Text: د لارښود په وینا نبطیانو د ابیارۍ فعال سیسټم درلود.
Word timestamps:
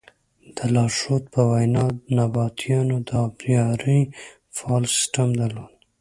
د 0.57 0.59
لارښود 0.73 1.23
په 1.33 1.41
وینا 1.51 1.85
نبطیانو 2.17 2.97
د 3.07 3.09
ابیارۍ 3.27 4.01
فعال 4.55 4.83
سیسټم 4.93 5.29
درلود. 5.39 5.73